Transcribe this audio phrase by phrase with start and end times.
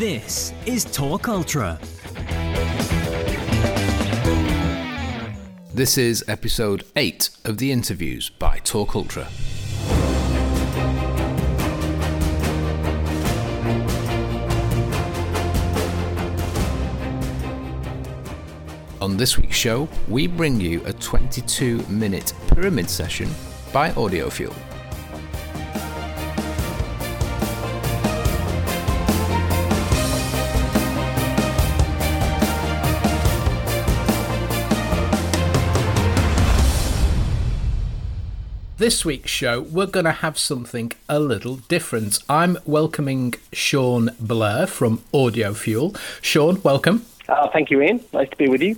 [0.00, 1.78] This is Talk Ultra.
[5.74, 9.28] This is episode 8 of the interviews by Talk Ultra.
[19.02, 23.28] On this week's show, we bring you a 22 minute pyramid session
[23.70, 24.69] by Audiofuel.
[38.90, 42.18] This week's show, we're going to have something a little different.
[42.28, 45.96] I'm welcoming Sean Blair from Audiofuel.
[46.20, 47.06] Sean, welcome.
[47.28, 48.00] Uh, thank you, Ian.
[48.12, 48.74] Nice to be with you.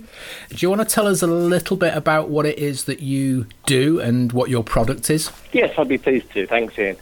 [0.49, 3.47] Do you want to tell us a little bit about what it is that you
[3.65, 5.31] do and what your product is?
[5.51, 6.45] Yes, I'd be pleased to.
[6.45, 6.95] Thanks, Ian.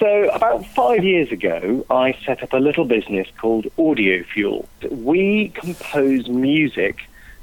[0.00, 4.66] So, about five years ago, I set up a little business called Audiofuel.
[4.90, 7.02] We compose music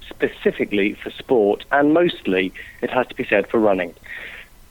[0.09, 3.95] specifically for sport, and mostly, it has to be said, for running.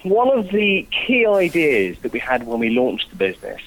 [0.08, 3.60] One of the key ideas that we had when we launched the business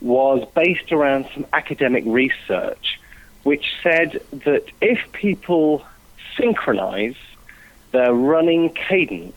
[0.00, 2.98] was based around some academic research,
[3.42, 5.84] which said that if people
[6.38, 7.18] synchronize
[7.92, 9.36] their running cadence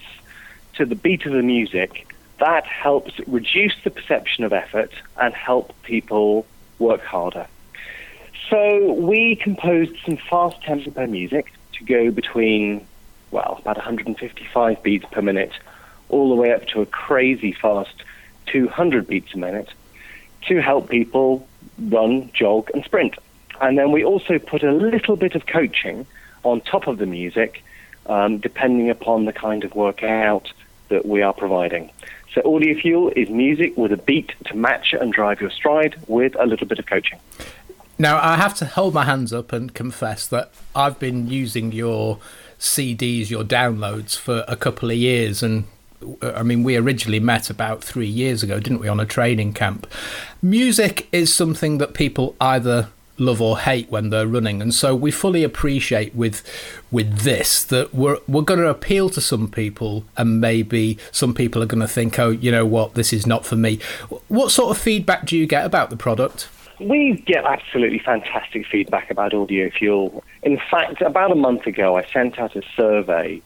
[0.75, 5.73] to the beat of the music, that helps reduce the perception of effort and help
[5.84, 6.45] people
[6.80, 7.48] work harder.
[8.50, 12.88] So we composed some fast tempo music to go between,
[13.31, 15.52] well, about 155 beats per minute
[16.09, 18.03] all the way up to a crazy fast
[18.47, 19.69] 200 beats a minute
[20.47, 23.16] to help people run, jog, and sprint.
[23.59, 26.05] And then we also put a little bit of coaching
[26.44, 27.63] on top of the music,
[28.05, 30.52] um, depending upon the kind of workout
[30.89, 31.91] that we are providing.
[32.33, 36.45] So, Audiofuel is music with a beat to match and drive your stride with a
[36.45, 37.19] little bit of coaching.
[37.97, 42.19] Now, I have to hold my hands up and confess that I've been using your
[42.59, 45.66] CDs, your downloads, for a couple of years, and
[46.22, 49.88] I mean, we originally met about three years ago, didn't we, on a training camp?
[50.41, 55.12] Music is something that people either love or hate when they're running, and so we
[55.12, 56.44] fully appreciate with
[56.91, 61.63] with this that we're we're going to appeal to some people, and maybe some people
[61.63, 63.79] are going to think, oh, you know what, this is not for me.
[64.28, 66.47] What sort of feedback do you get about the product?
[66.79, 70.22] We get absolutely fantastic feedback about Audiofuel.
[70.44, 73.41] In fact, about a month ago, I sent out a survey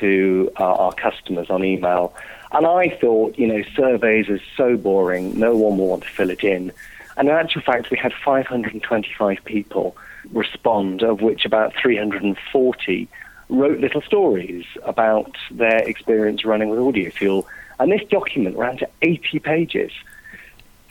[0.00, 2.14] to uh, our customers on email.
[2.52, 6.30] And I thought, you know, surveys is so boring, no one will want to fill
[6.30, 6.72] it in.
[7.16, 9.96] And in actual fact, we had 525 people
[10.32, 13.08] respond, of which about 340
[13.48, 17.44] wrote little stories about their experience running with Audiofuel.
[17.78, 19.92] And this document ran to 80 pages.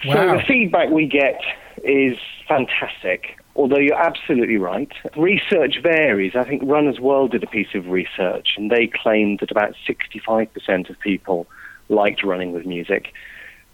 [0.05, 0.13] Wow.
[0.13, 1.41] So the feedback we get
[1.83, 2.17] is
[2.47, 3.39] fantastic.
[3.55, 6.33] Although you're absolutely right, research varies.
[6.35, 10.89] I think Runner's World did a piece of research, and they claimed that about 65%
[10.89, 11.47] of people
[11.87, 13.13] liked running with music.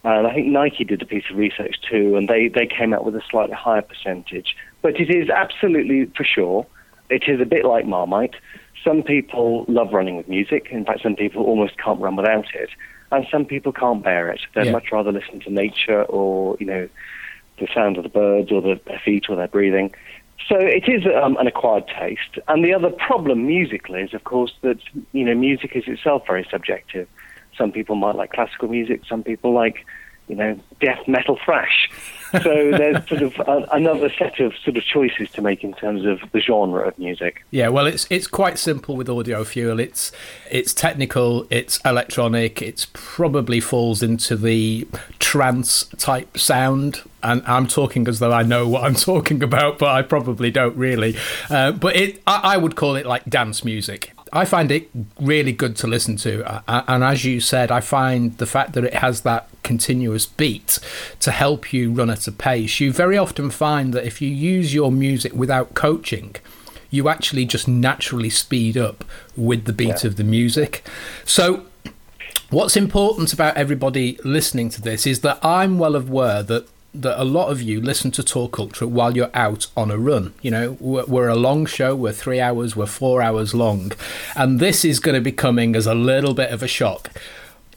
[0.03, 3.06] And I think Nike did a piece of research too, and they, they came out
[3.06, 4.56] with a slightly higher percentage.
[4.81, 6.66] But it is absolutely for sure,
[7.09, 8.36] it is a bit like Marmite.
[8.84, 10.68] Some people love running with music.
[10.72, 12.70] In fact, some people almost can't run without it.
[13.12, 14.40] And some people can't bear it.
[14.56, 14.72] They'd yeah.
[14.72, 16.88] much rather listen to nature or, you know,
[17.61, 19.94] the sound of the birds or the, their feet or their breathing.
[20.49, 22.39] So it is um, an acquired taste.
[22.47, 24.79] And the other problem musically is, of course, that
[25.13, 27.07] you know music is itself very subjective.
[27.57, 29.01] Some people might like classical music.
[29.07, 29.85] Some people like
[30.27, 31.89] you know death metal thrash.
[32.31, 36.06] So there's sort of a, another set of sort of choices to make in terms
[36.06, 37.44] of the genre of music.
[37.52, 39.81] Yeah, well, it's it's quite simple with Audiofuel.
[39.81, 40.12] It's
[40.50, 44.88] it's technical, it's electronic, it probably falls into the
[45.20, 47.02] trance type sound.
[47.24, 50.75] And I'm talking as though I know what I'm talking about, but I probably don't
[50.75, 51.16] really.
[51.50, 54.14] Uh, but it, I, I would call it like dance music.
[54.34, 56.46] I find it really good to listen to.
[56.50, 60.26] Uh, uh, and as you said, I find the fact that it has that continuous
[60.26, 60.79] beat
[61.20, 62.79] to help you run at a pace.
[62.79, 66.35] You very often find that if you use your music without coaching,
[66.90, 69.03] you actually just naturally speed up
[69.35, 70.08] with the beat yeah.
[70.08, 70.85] of the music.
[71.26, 71.66] So,
[72.50, 77.23] what's important about everybody listening to this is that I'm well aware that that a
[77.23, 80.34] lot of you listen to Talk Ultra while you're out on a run.
[80.41, 83.93] You know, we're, we're, a long show, we're three hours, we're four hours long,
[84.35, 87.09] and this is going to be coming as a little bit of a shock.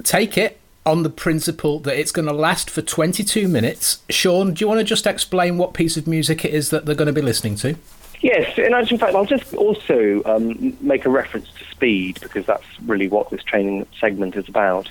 [0.02, 4.02] Take it on the principle that it's going to last for 22 minutes.
[4.10, 6.94] Sean, do you want to just explain what piece of music it is that they're
[6.94, 7.76] going to be listening to?
[8.20, 12.64] Yes, and in fact, I'll just also um, make a reference to speed because that's
[12.86, 14.90] really what this training segment is about.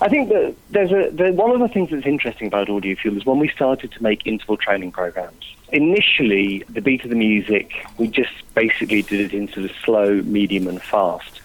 [0.00, 3.26] I think that there's a the, one of the things that's interesting about Audiofuel is
[3.26, 5.44] when we started to make interval training programs.
[5.72, 10.22] Initially, the beat of the music, we just basically did it in sort of slow,
[10.22, 11.40] medium, and fast.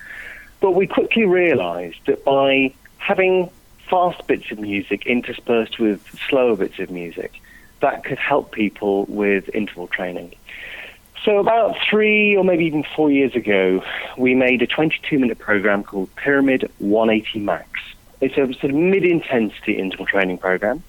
[0.59, 3.49] But we quickly realised that by having
[3.89, 7.41] fast bits of music interspersed with slower bits of music,
[7.81, 10.35] that could help people with interval training.
[11.25, 13.83] So, about three or maybe even four years ago,
[14.17, 17.72] we made a 22 minute program called Pyramid 180 Max.
[18.23, 20.81] It's a sort of mid intensity interval training program.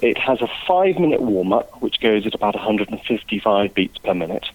[0.00, 4.46] It has a five minute warm up, which goes at about 155 beats per minute.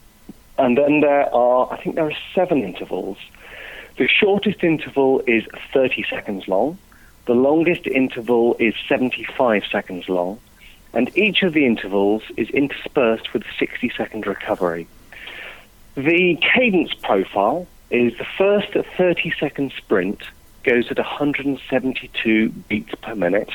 [0.57, 3.19] And then there are, I think there are seven intervals.
[3.97, 6.79] The shortest interval is 30 seconds long.
[7.27, 10.39] The longest interval is 75 seconds long.
[10.94, 14.88] And each of the intervals is interspersed with a 60 second recovery.
[15.94, 20.23] The cadence profile is the first 30 second sprint
[20.63, 23.51] goes at 172 beats per minute,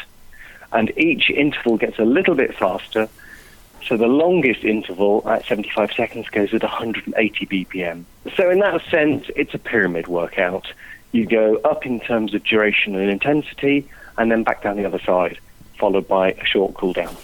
[0.73, 3.09] and each interval gets a little bit faster.
[3.87, 8.05] So the longest interval at 75 seconds goes at 180 BPM.
[8.37, 10.73] So in that sense, it's a pyramid workout.
[11.13, 13.87] You go up in terms of duration and intensity,
[14.17, 15.39] and then back down the other side,
[15.79, 17.15] followed by a short cool down.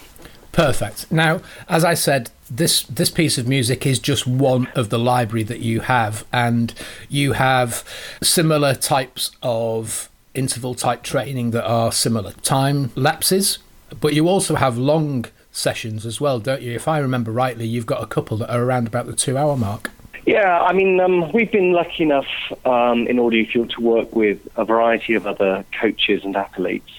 [0.53, 1.11] Perfect.
[1.13, 5.45] Now, as I said, this this piece of music is just one of the library
[5.45, 6.75] that you have, and
[7.09, 7.85] you have
[8.23, 13.59] similar types of interval type training that are similar time lapses,
[14.01, 16.73] but you also have long sessions as well, don't you?
[16.73, 19.57] If I remember rightly, you've got a couple that are around about the two hour
[19.57, 19.91] mark.
[20.27, 22.29] Yeah, I mean, um, we've been lucky enough
[22.65, 26.91] um, in Audiofuel to work with a variety of other coaches and athletes.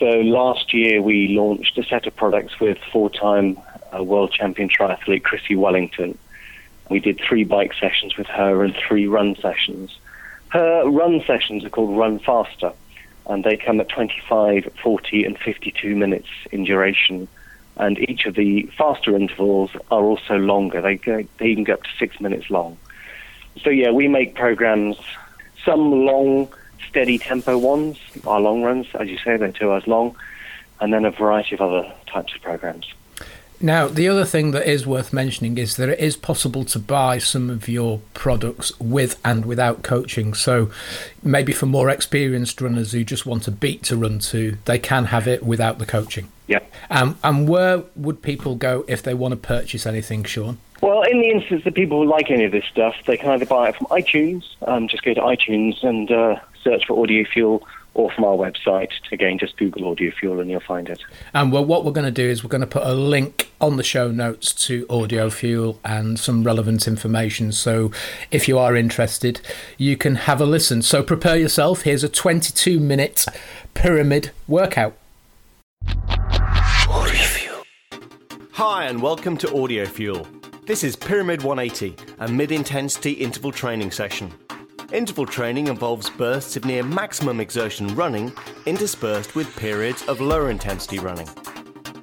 [0.00, 3.58] So last year we launched a set of products with four-time
[3.94, 6.16] uh, world champion triathlete Chrissie Wellington.
[6.88, 9.98] We did three bike sessions with her and three run sessions.
[10.48, 12.72] Her run sessions are called Run Faster,
[13.26, 17.28] and they come at 25, 40, and 52 minutes in duration.
[17.76, 20.80] And each of the faster intervals are also longer.
[20.80, 22.78] They, go, they even go up to six minutes long.
[23.62, 24.96] So, yeah, we make programs,
[25.62, 26.50] some long,
[26.88, 30.16] steady tempo ones, our long runs, as you say, they're two hours long,
[30.80, 32.86] and then a variety of other types of programs.
[33.62, 37.18] Now, the other thing that is worth mentioning is that it is possible to buy
[37.18, 40.32] some of your products with and without coaching.
[40.32, 40.70] So,
[41.22, 45.06] maybe for more experienced runners who just want a beat to run to, they can
[45.06, 46.28] have it without the coaching.
[46.46, 46.60] Yeah.
[46.88, 50.56] Um, and where would people go if they want to purchase anything, Sean?
[50.80, 53.68] Well, in the instance that people like any of this stuff, they can either buy
[53.68, 57.62] it from iTunes, um, just go to iTunes and uh, search for Audiofuel
[57.94, 58.90] or from our website.
[59.12, 61.00] Again, just Google Audiofuel and you'll find it.
[61.34, 63.76] And well, what we're going to do is we're going to put a link on
[63.76, 67.52] the show notes to Audiofuel and some relevant information.
[67.52, 67.90] So
[68.30, 69.40] if you are interested,
[69.76, 70.82] you can have a listen.
[70.82, 71.82] So prepare yourself.
[71.82, 73.26] Here's a 22 minute
[73.74, 74.96] pyramid workout.
[78.52, 80.26] Hi, and welcome to Audiofuel.
[80.66, 84.30] This is Pyramid 180, a mid intensity interval training session.
[84.92, 88.32] Interval training involves bursts of near maximum exertion running
[88.66, 91.28] interspersed with periods of lower intensity running.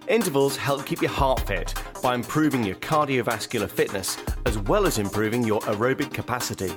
[0.07, 5.43] Intervals help keep your heart fit by improving your cardiovascular fitness as well as improving
[5.43, 6.71] your aerobic capacity.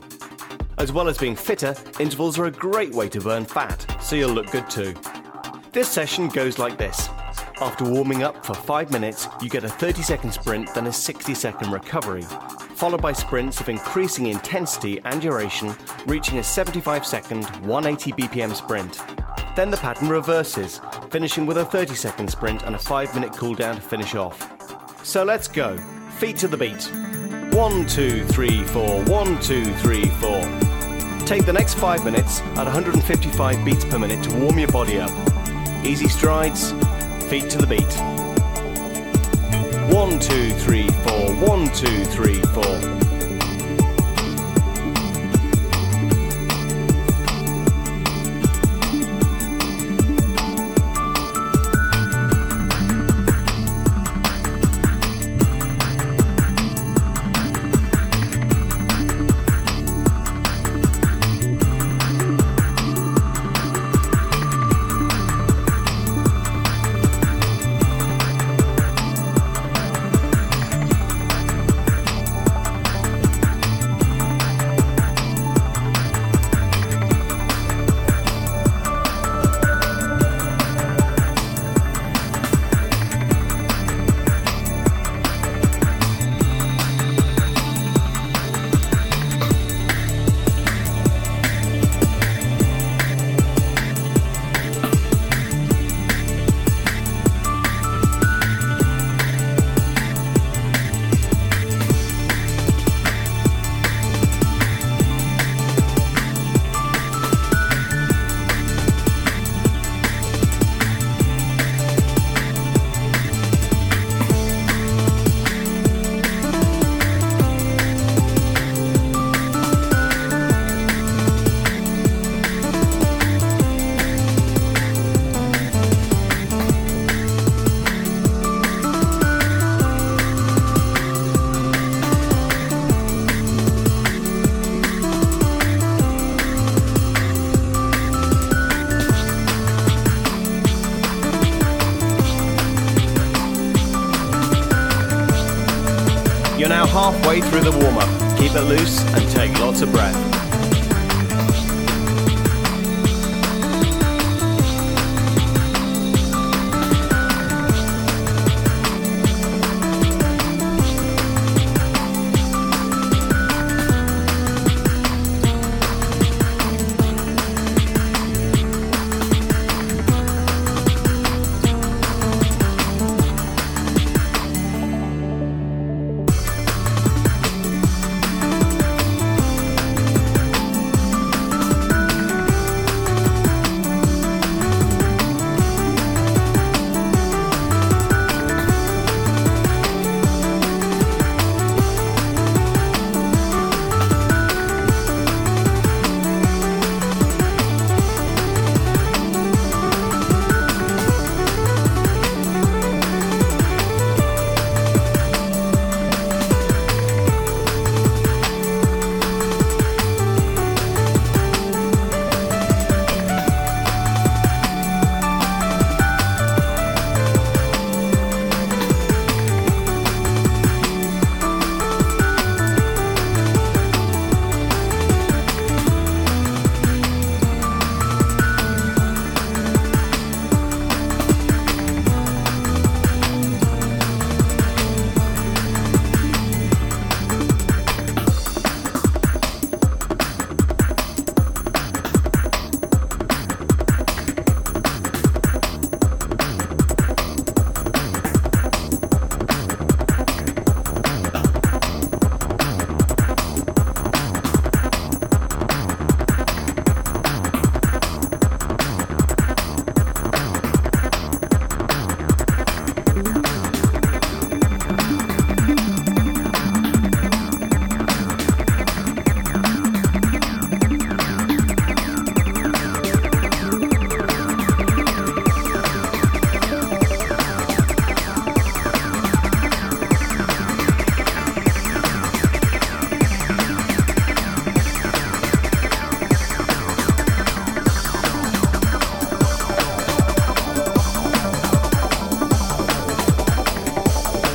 [0.78, 4.32] As well as being fitter, intervals are a great way to burn fat, so you'll
[4.32, 4.94] look good too.
[5.70, 7.08] This session goes like this.
[7.62, 11.34] After warming up for 5 minutes, you get a 30 second sprint, then a 60
[11.34, 12.22] second recovery,
[12.74, 15.74] followed by sprints of increasing intensity and duration,
[16.06, 19.02] reaching a 75 second, 180 BPM sprint.
[19.56, 23.74] Then the pattern reverses, finishing with a 30 second sprint and a 5 minute cooldown
[23.74, 25.04] to finish off.
[25.04, 25.76] So let's go.
[26.18, 26.90] Feet to the beat.
[27.54, 30.30] 1, 2, 3, 4, 1, 2, 3, 4.
[31.26, 35.10] Take the next 5 minutes at 155 beats per minute to warm your body up.
[35.84, 36.72] Easy strides,
[37.30, 37.94] feet to the beat.
[39.94, 41.32] One, two, three, four.
[41.36, 43.09] One, two, three, four.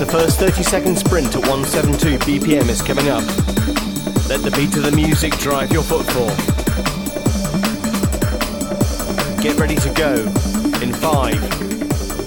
[0.03, 3.23] First 30 second sprint at 172 BPM is coming up.
[4.27, 6.27] Let the beat of the music drive your footfall.
[9.41, 10.15] Get ready to go
[10.81, 11.39] in 5,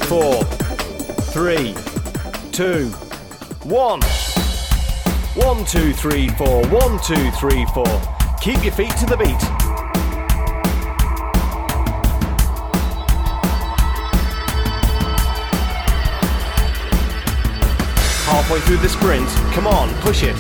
[0.06, 1.74] 4, 3,
[2.52, 4.00] 2, 1.
[5.34, 7.84] 1, 2, 3, 4, 1, 2, 3, 4.
[8.40, 9.57] Keep your feet to the beat.
[18.28, 19.26] Halfway through the sprint.
[19.54, 20.36] Come on, push it.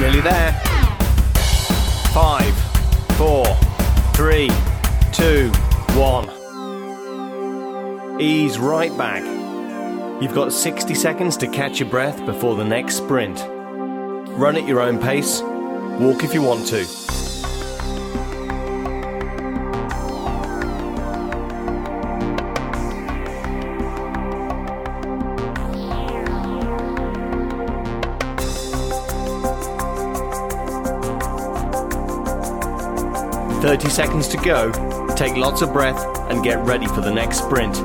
[0.00, 0.52] Nearly there.
[2.12, 2.54] Five,
[3.16, 3.46] four,
[4.14, 4.50] three,
[5.12, 5.50] two,
[5.94, 6.28] one.
[8.20, 9.22] Ease right back.
[10.20, 13.40] You've got 60 seconds to catch your breath before the next sprint.
[14.36, 15.42] Run at your own pace.
[15.42, 17.19] Walk if you want to.
[33.70, 34.72] 30 seconds to go.
[35.14, 37.76] Take lots of breath and get ready for the next sprint.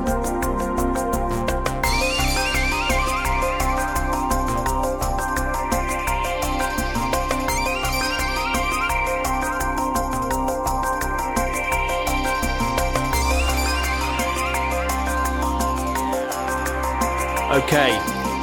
[17.52, 17.96] Okay,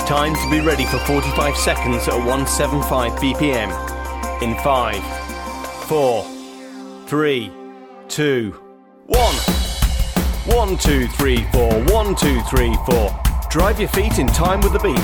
[0.08, 4.42] time to be ready for 45 seconds at 175 BPM.
[4.42, 6.33] In 5, 4,
[7.14, 7.52] three,
[8.08, 8.50] two,
[9.06, 9.36] one.
[10.48, 11.72] One, two, three, four.
[11.84, 13.16] One, two, three, four.
[13.52, 14.98] Drive your feet in time with the beat.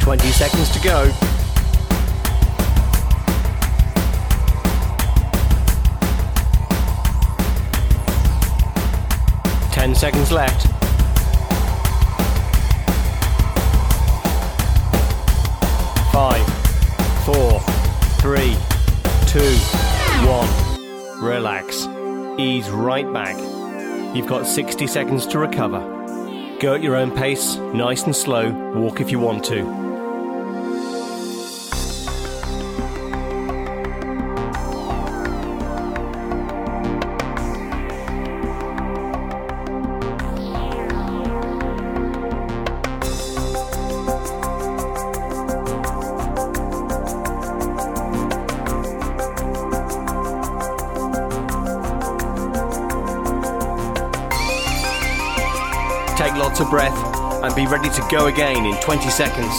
[0.00, 1.19] Twenty seconds to go.
[10.30, 10.66] Seconds left.
[16.12, 16.46] Five,
[17.24, 17.60] four,
[18.20, 18.56] three,
[19.26, 19.56] two,
[20.26, 20.48] one.
[21.20, 21.86] Relax.
[22.38, 23.36] ease right back.
[24.16, 25.80] You've got 60 seconds to recover.
[26.58, 29.99] Go at your own pace, nice and slow, walk if you want to.
[56.50, 59.56] Lots of breath and be ready to go again in 20 seconds.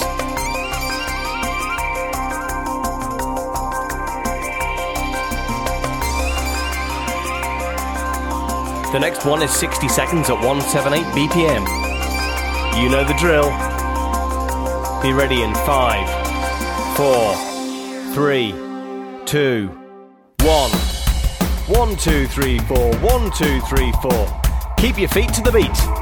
[8.91, 11.63] The next one is 60 seconds at 178 BPM.
[12.83, 13.49] You know the drill.
[15.01, 17.35] Be ready in 5, 4,
[18.13, 18.51] 3,
[19.25, 19.67] 2,
[20.41, 20.71] 1.
[21.69, 24.41] 1, 2, 3, 4, 1, 2, 3, 4.
[24.75, 26.00] Keep your feet to the beat.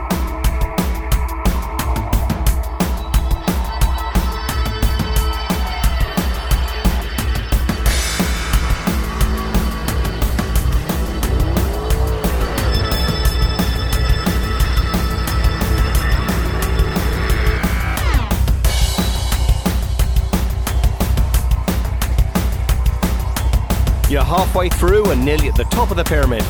[24.45, 26.41] Halfway through and nearly at the top of the pyramid.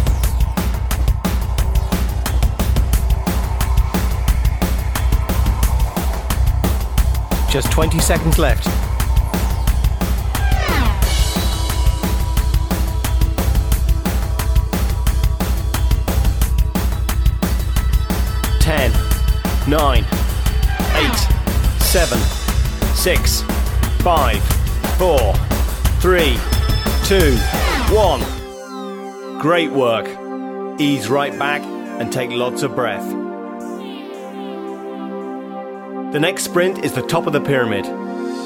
[7.51, 8.65] Just 20 seconds left.
[18.61, 18.91] Ten,
[19.67, 20.05] nine,
[20.93, 21.17] eight,
[21.81, 22.19] seven,
[22.93, 23.41] six,
[24.03, 24.43] five,
[24.99, 25.33] four,
[25.99, 26.37] three,
[27.03, 27.35] two,
[27.91, 28.21] one.
[29.39, 30.07] Great work.
[30.79, 33.07] Ease right back and take lots of breath.
[36.13, 37.85] The next sprint is the top of the pyramid.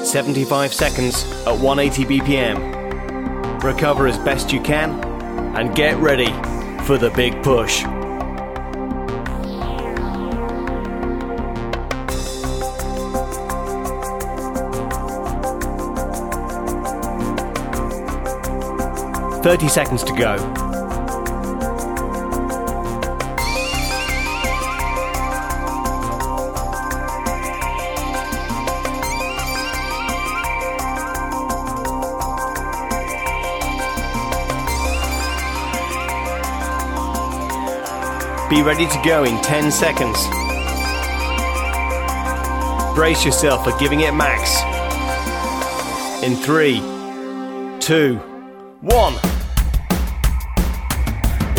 [0.06, 3.64] 75 seconds at 180 BPM.
[3.64, 4.92] Recover as best you can
[5.56, 6.32] and get ready
[6.86, 7.84] for the big push.
[19.44, 20.38] 30 seconds to go.
[38.50, 40.26] Be ready to go in 10 seconds.
[42.96, 44.64] Brace yourself for giving it max.
[46.24, 46.80] In 3,
[47.82, 48.16] 2,
[48.80, 49.33] 1.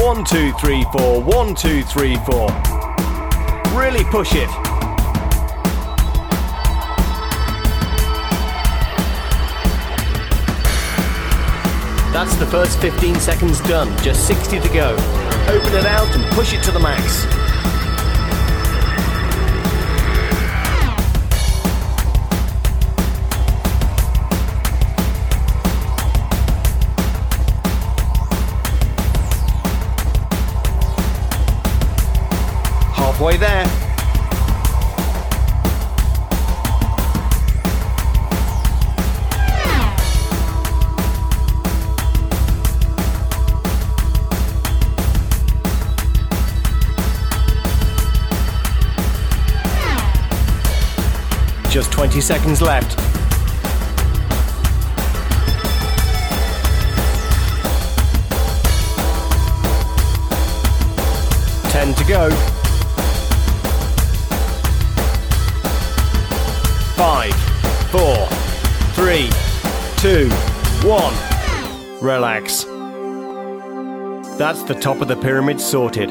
[0.05, 1.23] One, two, three, four.
[1.23, 2.49] One, two, three, four.
[3.73, 4.51] Really push it.
[12.13, 14.93] That's the first 15 seconds done, just 60 to go.
[15.49, 17.44] Open it out and push it to the max.
[52.15, 52.97] 30 seconds left.
[61.73, 62.31] Ten to go.
[66.95, 67.35] Five,
[67.91, 68.29] four,
[68.95, 69.29] three,
[69.97, 70.31] two,
[70.87, 71.15] one.
[72.01, 72.63] Relax.
[74.39, 76.11] That's the top of the pyramid sorted.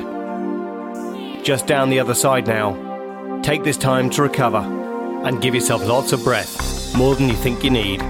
[1.45, 3.39] Just down the other side now.
[3.41, 4.82] Take this time to recover
[5.23, 8.01] and give yourself lots of breath, more than you think you need.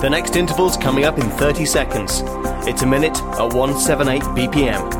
[0.00, 2.22] The next interval's coming up in 30 seconds.
[2.66, 4.97] It's a minute at 178 BPM.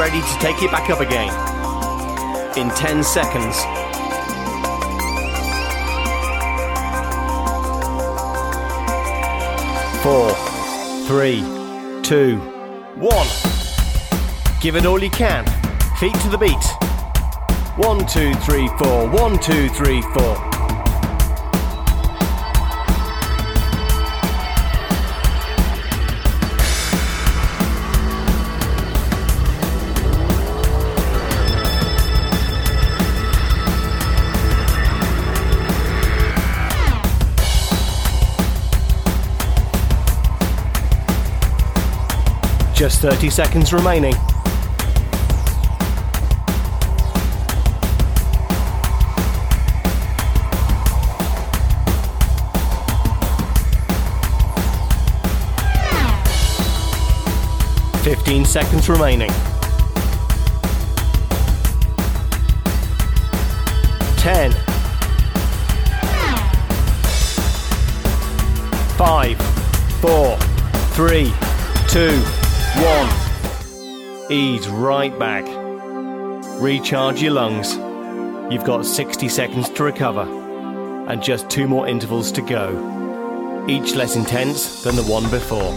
[0.00, 1.28] Ready to take it back up again.
[2.56, 3.60] in 10 seconds.
[10.02, 10.30] Four,
[11.06, 11.42] three,
[12.02, 12.38] two,
[12.96, 13.26] one.
[14.62, 15.44] Give it all you can.
[15.98, 16.64] Feet to the beat.
[17.76, 19.06] One, two, three, four.
[19.10, 20.49] One, two, three, four.
[42.90, 44.14] Just 30 seconds remaining.
[58.02, 59.30] Fifteen seconds remaining.
[64.16, 64.50] Ten.
[68.98, 69.40] Five.
[70.00, 70.36] Four.
[70.96, 71.32] Three.
[71.88, 72.22] Two,
[72.76, 74.30] one.
[74.30, 75.44] Ease right back.
[76.60, 77.74] Recharge your lungs.
[78.52, 80.22] You've got 60 seconds to recover,
[81.08, 85.72] and just two more intervals to go, each less intense than the one before.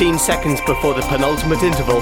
[0.00, 2.00] 15 seconds before the penultimate interval.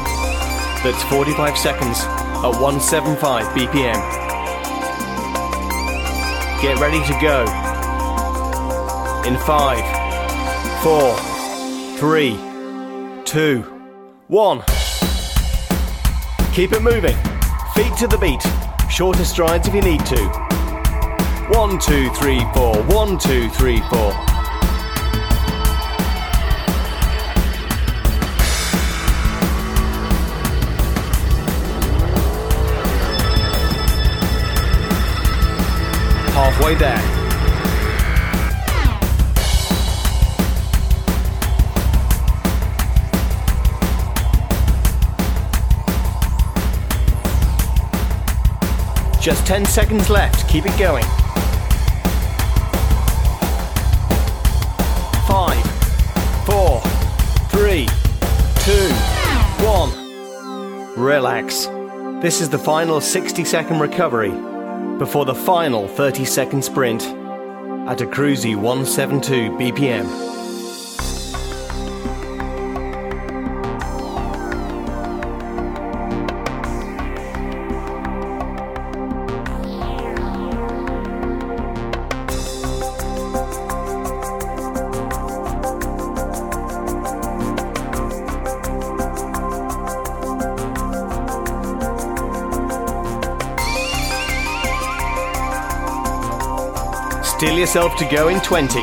[0.84, 3.98] That's 45 seconds at 175 BPM.
[6.62, 7.40] Get ready to go.
[9.26, 9.82] In 5,
[10.84, 11.16] 4,
[11.98, 12.38] 3,
[13.24, 13.62] 2,
[14.28, 14.62] 1.
[16.52, 17.16] Keep it moving.
[17.74, 18.46] Feet to the beat.
[18.88, 20.24] Shorter strides if you need to.
[21.50, 22.82] 1, 2, 3, 4.
[22.84, 24.27] 1, 2, 3, 4.
[36.68, 37.18] Halfway there.
[49.20, 51.04] Just 10 seconds left, keep it going.
[55.26, 55.62] Five,
[56.46, 56.80] four,
[57.50, 57.86] three,
[58.64, 58.88] two,
[59.64, 59.92] one.
[60.96, 61.66] Relax.
[62.22, 64.32] This is the final 60 second recovery
[64.98, 67.02] before the final 30 second sprint
[67.88, 70.37] at a cruisy 172 BPM.
[97.68, 98.82] Yourself to go in 20.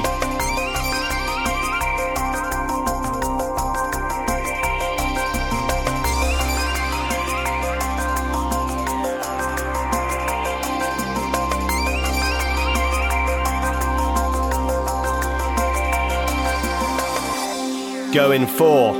[18.13, 18.93] Go in four,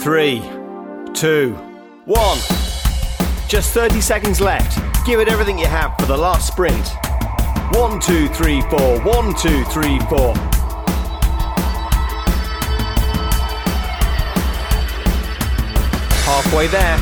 [0.00, 0.42] three,
[1.14, 1.54] two,
[2.04, 2.36] one.
[3.48, 4.78] Just 30 seconds left.
[5.06, 7.07] Give it everything you have for the last sprint.
[7.72, 8.98] One, two, three, four.
[9.02, 10.34] One, two, three, four.
[16.24, 16.96] Halfway there.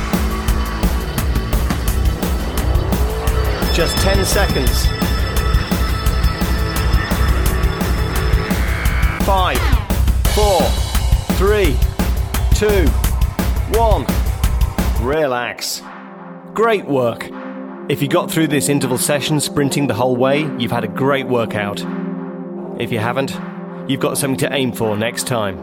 [3.72, 4.86] Just 10 seconds.
[9.24, 9.58] Five,
[10.34, 10.62] four,
[11.36, 11.76] three,
[12.54, 12.88] two,
[13.78, 14.04] one.
[15.00, 15.82] Relax.
[16.54, 17.30] Great work.
[17.88, 21.28] If you got through this interval session sprinting the whole way, you've had a great
[21.28, 21.80] workout.
[22.80, 23.38] If you haven't,
[23.88, 25.58] you've got something to aim for next time.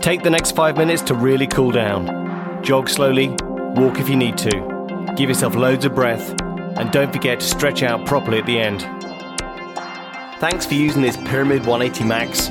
[0.00, 2.62] Take the next five minutes to really cool down.
[2.62, 3.28] Jog slowly,
[3.74, 5.14] walk if you need to.
[5.16, 6.38] Give yourself loads of breath,
[6.76, 8.82] and don't forget to stretch out properly at the end.
[10.40, 12.50] Thanks for using this Pyramid 180 Max.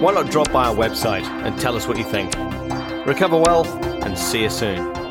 [0.00, 2.34] Why not drop by our website and tell us what you think?
[3.06, 3.64] Recover well,
[4.02, 5.05] and see you soon.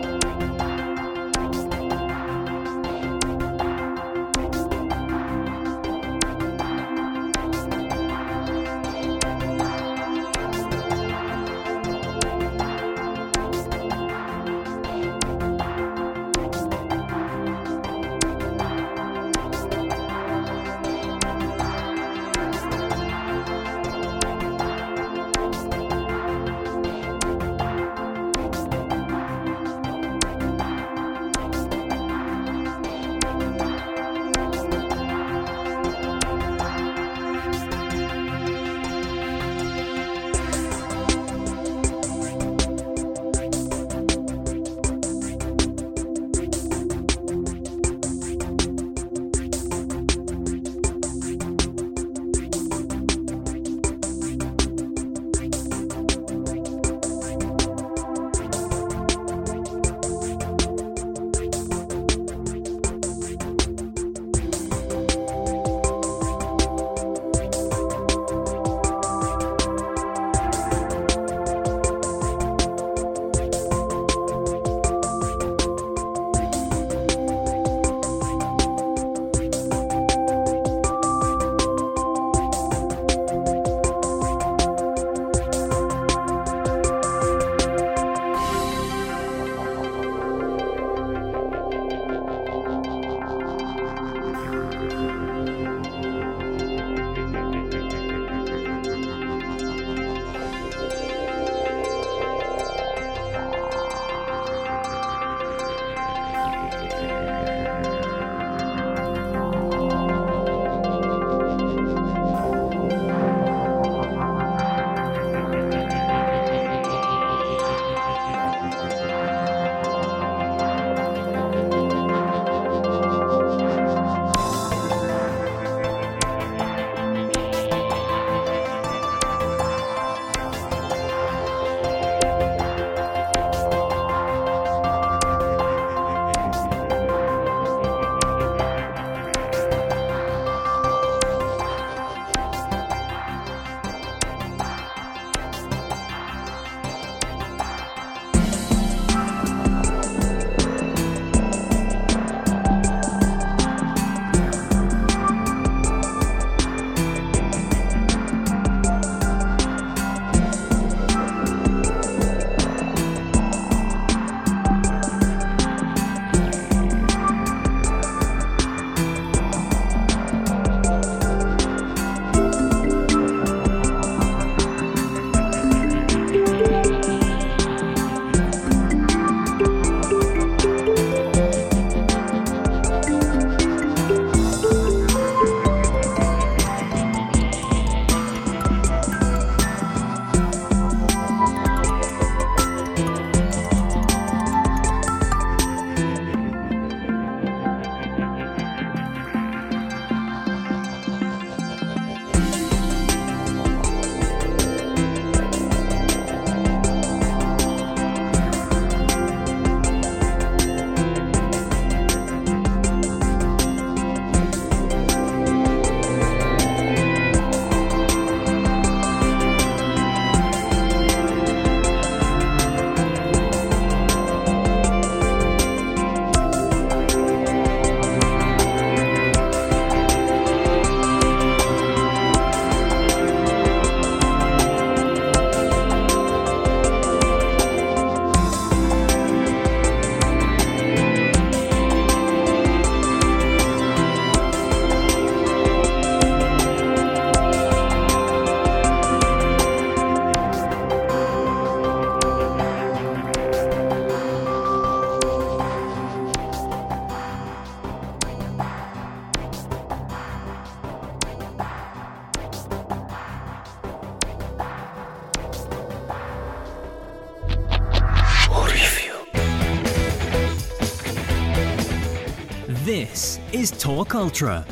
[274.25, 274.65] Ultra.